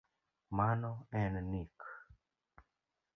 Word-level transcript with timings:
Mano 0.57 0.93
en 1.21 1.35
nik 1.51 1.77